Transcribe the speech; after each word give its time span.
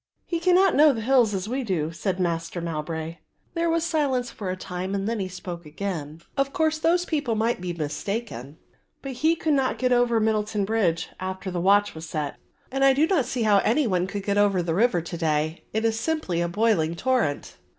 He 0.25 0.39
cannot 0.39 0.73
know 0.73 0.93
the 0.93 1.01
hills 1.01 1.31
as 1.35 1.47
we 1.47 1.63
do," 1.63 1.91
said 1.91 2.19
Master 2.19 2.59
Mowbray. 2.59 3.17
There 3.53 3.69
was 3.69 3.83
silence 3.83 4.31
for 4.31 4.49
a 4.49 4.55
time 4.57 4.95
and 4.95 5.07
then 5.07 5.19
he 5.19 5.27
spoke 5.27 5.63
again, 5.63 6.21
"Of 6.35 6.53
course 6.53 6.79
those 6.79 7.05
people 7.05 7.35
might 7.35 7.61
be 7.61 7.71
mistaken; 7.71 8.57
but 9.03 9.11
he 9.11 9.35
could 9.35 9.53
not 9.53 9.77
get 9.77 9.91
over 9.91 10.19
Middleton 10.19 10.65
Bridge 10.65 11.09
after 11.19 11.51
the 11.51 11.61
watch 11.61 11.93
was 11.93 12.09
set, 12.09 12.37
and 12.71 12.83
I 12.83 12.93
do 12.93 13.05
not 13.05 13.25
see 13.25 13.43
how 13.43 13.59
any 13.59 13.85
one 13.85 14.07
could 14.07 14.23
get 14.23 14.39
over 14.39 14.63
the 14.63 14.73
river 14.73 15.01
to 15.01 15.17
day, 15.19 15.65
it 15.71 15.85
is 15.85 15.99
simply 15.99 16.41
a 16.41 16.47
boiling 16.47 16.95
torrent. 16.95 17.57